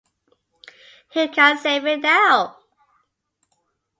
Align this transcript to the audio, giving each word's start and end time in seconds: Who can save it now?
Who 1.13 1.27
can 1.29 1.59
save 1.59 1.85
it 1.85 1.97
now? 1.99 2.57